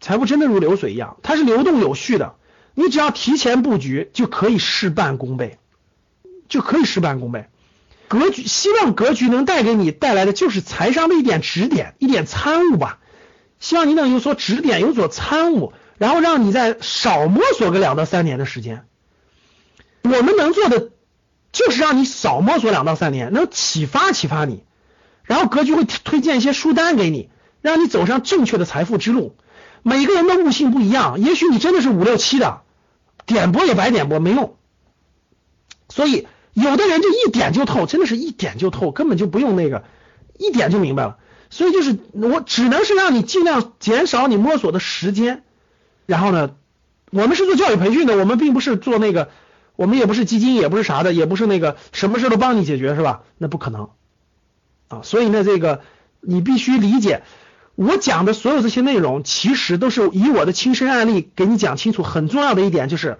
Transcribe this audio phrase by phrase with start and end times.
[0.00, 2.34] 财富真的如流水一样，它是流动有序的。
[2.74, 5.58] 你只要提前布局，就可以事半功倍，
[6.48, 7.46] 就可以事半功倍。
[8.06, 13.00] 格局，希望格局能带给你带来的就是财商的一点指点，一点参悟吧。
[13.58, 18.84] 希望你能有所指点，有所参悟，然后让你再少摸索个两到三年的时间。
[20.02, 20.90] 我们能做的
[21.50, 24.62] 就是让你少摸索两到三年，能启发启发你，
[25.24, 27.30] 然后格局会推荐一些书单给你。
[27.60, 29.34] 让你走上正确的财富之路。
[29.88, 32.60] 每个人的悟性不一样，也许你真的是五六七的，
[33.24, 34.56] 点拨也白点拨，没用。
[35.88, 39.84] 所以有的人就一点就透，真的是一点就透，根本就不用那个，
[40.38, 41.16] 一点就明白了。
[41.48, 45.42] 所以就是我只能是让你尽量减少你摸索的时间。
[46.04, 46.50] 然后呢，
[47.10, 49.30] 我们是做教育培训的，我们并不是做那个，
[49.74, 53.22] 我们也不是基金，也不是啥的，也不是那个什么事都帮你解决，是吧？
[53.38, 53.88] 那不可能
[54.88, 55.00] 啊。
[55.02, 55.80] 所以呢，这个
[56.20, 57.22] 你必须理解。
[57.78, 62.02] 我讲的所有这些内容，其实都是以我的亲身案例给你讲清楚。
[62.02, 63.18] 很重要的一点就是，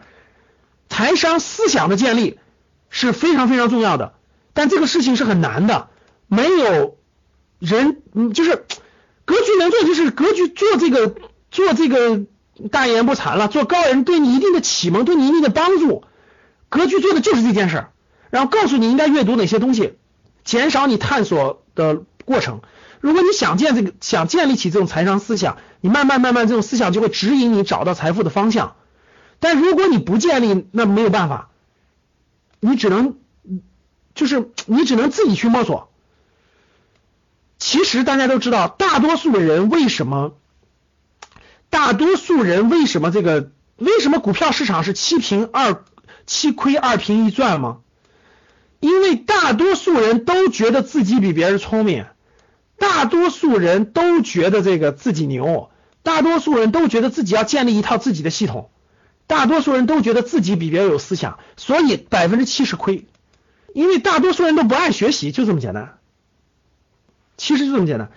[0.89, 2.41] 财商思想的建立
[2.91, 4.15] 是非常非常重要的。
[4.55, 5.91] 但这个事情是很难的，
[6.27, 6.97] 没有
[7.61, 8.65] 人，嗯，就是
[9.25, 11.15] 格局能做，就是格局做这个
[11.53, 12.23] 做这个
[12.73, 16.03] 大言不惭了，做高人对你一定的启蒙，对你一定的帮助。
[16.69, 17.91] 格局做的就是这件事儿，
[18.31, 19.95] 然后告诉你应该阅读哪些东西，
[20.43, 22.61] 减少你探索的过程。
[23.01, 28.77] 如果你想建这个，想建立起这种财商思想，你慢慢慢慢这种思想就会指引你找到财富的方向。
[29.41, 31.51] 但如果你不建立，那没有办法，
[32.61, 33.17] 你只能
[34.15, 35.91] 就是你只能自己去摸索。
[37.59, 40.35] 其实大家都知道，大多数的人为什么，
[41.71, 45.85] 大多数人为什么这个为什么股票市场是七平二
[46.27, 47.79] 七亏二平一赚吗？
[48.81, 52.07] 因为大多数人都觉得自己比别人聪明。
[52.79, 55.71] 大多数人都觉得这个自己牛，
[56.05, 58.71] 大多数人都觉得自己要建立一套自己的系统，
[59.27, 63.07] 大多数人都觉得自己比别人有思想，所以百分之七十亏，
[63.75, 65.99] 因为大多数人都不爱学习，就这么简单。
[67.37, 68.11] 其实就这么简单，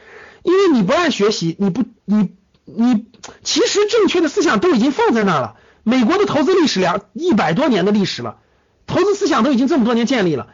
[0.44, 2.32] 因为你不爱学习，你不你
[2.66, 3.08] 你
[3.44, 5.56] 其实正确的思想都已经放在那了。
[5.84, 8.38] 美国的投资历史两一百多年的历史了，
[8.86, 10.50] 投资思想都已经这么多年建立了，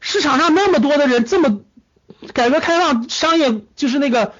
[0.00, 1.60] 市场上那么多的人这么。
[2.32, 4.32] 改革开放商业就是那个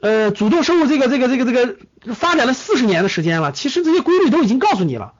[0.00, 5.14] 呃主动收入这个这个这个这个发展了四十年的时间了，其实这些规律都已经告诉你了，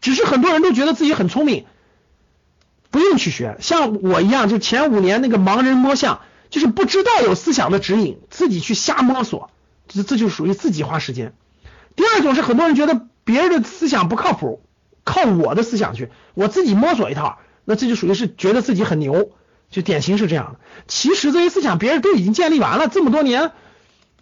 [0.00, 1.64] 只是很多人都觉得自己很聪明，
[2.90, 3.56] 不用去学。
[3.60, 9.50] 像我一样，就前五年那个盲人摸象，就是不知道有思想的指引，自己去瞎摸索，
[9.86, 11.34] 这这就属于自己花时间。
[11.94, 14.60] 第二种是很多人觉得别人的思想不靠谱，
[15.04, 19.30] 靠我的思想去，我自己摸索一套，那这就属于是觉得自己很牛。
[19.70, 23.52] 就典型是这样的，其实这些思想别人都已经建立完了，这么多年，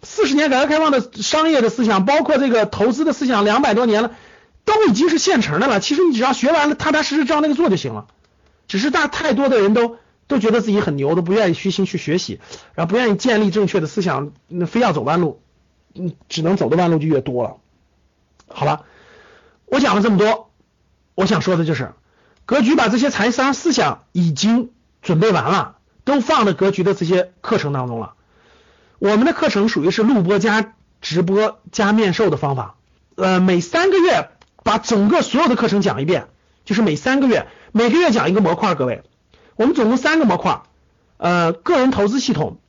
[0.03, 4.11] 四十年改革开放的商业的思想，包括这个投资的思想，两百多年了，
[4.65, 5.79] 都已经是现成的了。
[5.79, 8.07] 其实你只要学完了，踏踏实实照那个做就行了。
[8.67, 9.95] 只是大太多的人都
[10.27, 12.41] 都觉得自己很牛，都不愿意虚心去学习，
[12.75, 15.41] 然后不愿意建立正确的思想，那非要走弯路，
[15.95, 17.55] 嗯，只能走的弯路就越多了。
[18.49, 18.83] 好了，
[19.65, 20.51] 我讲了这么多，
[21.15, 21.93] 我想说的就是，
[22.45, 24.71] 格局把这些财商思想已经。
[25.07, 28.15] 准备完了，都放在格局的这些课程当中了。
[28.99, 32.75] 我们的课程属于是录播加直播加面授的方法，
[33.15, 34.31] 呃，每三个月
[34.65, 36.27] 把整个所有的课程讲一遍，
[36.65, 38.75] 就是每三个月，每个月讲一个模块。
[38.75, 39.01] 各位，
[39.55, 40.63] 我们总共三个模块，
[41.15, 42.59] 呃，个人投资系统、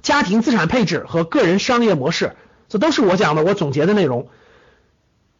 [0.00, 2.34] 家庭资产配置和个人商业模式，
[2.70, 4.30] 这都是我讲的，我总结的内容。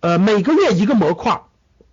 [0.00, 1.40] 呃，每个月一个模块，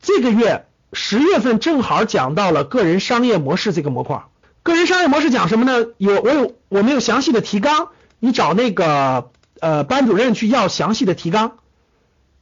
[0.01, 0.67] 这个月。
[0.94, 4.24] 十月份正好讲到了个人商业模式这个模块。
[4.63, 5.88] 个人商业模式讲什么呢？
[5.98, 7.89] 有我有我们有详细的提纲，
[8.19, 9.31] 你找那个
[9.62, 11.60] 呃班主任去要详细的提纲，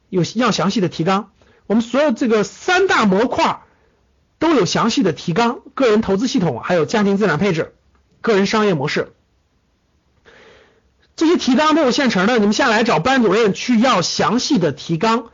[0.09, 1.29] 有要详细的提纲。
[1.67, 3.61] 我们所有这个三大模块
[4.39, 7.75] 都有详细的提纲，个人投资系统，还有家庭资产配置，
[8.21, 9.13] 个人商业模式，
[11.15, 15.29] 这些提纲都有现成的，你们下来找班主任去要详细的提纲。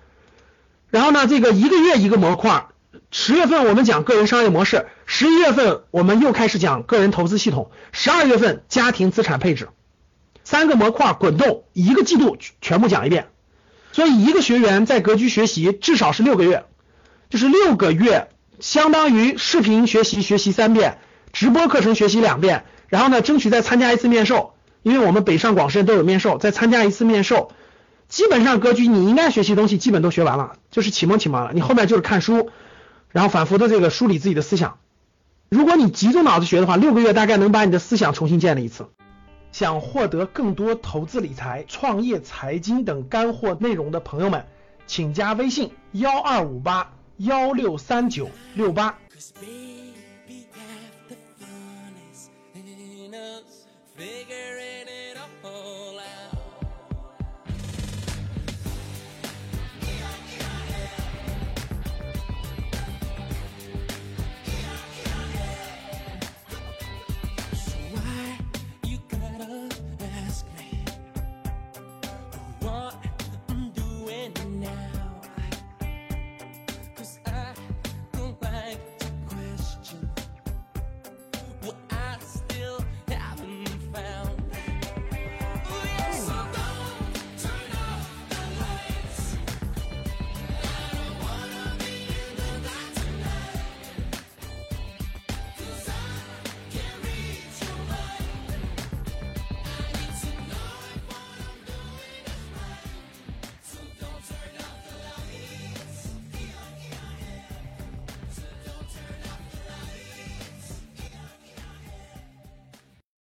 [0.89, 2.67] 然后呢，这个一个月一个模块。
[3.13, 9.67] 十月份我们讲个人商业模式，十一月份我们又开始讲个人投资系统，十二月份家庭资产配置，
[10.45, 13.27] 三个模块滚动，一个季度全部讲一遍。
[13.91, 16.63] 所以一个学员在格局学习至少是六个月，
[17.29, 18.29] 就是六个月，
[18.61, 20.97] 相当于视频学习学习三遍，
[21.33, 24.53] 直播课程学习两遍，然后呢，争取再参加一次面授，
[24.83, 27.51] 因为我们北上广深都有面授，再参加一次面授，
[28.07, 32.49] 基本上格局你应该学习东西基本都学完了，就是启蒙启蒙了，你后面就是看书，
[33.11, 34.79] 然后反复的这个梳理自己的思想，
[35.49, 38.87] 如果你集中脑子学的话，六个月大概能把你的思想重新建立一次。
[39.51, 44.45] 想获得更多投资理财、创业、财经等干货内容的朋友们，
[44.87, 48.97] 请加微信幺二五八幺六三九六八。